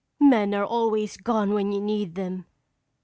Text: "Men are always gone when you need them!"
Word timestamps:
"Men 0.19 0.55
are 0.55 0.65
always 0.65 1.15
gone 1.15 1.53
when 1.53 1.71
you 1.71 1.79
need 1.79 2.15
them!" 2.15 2.47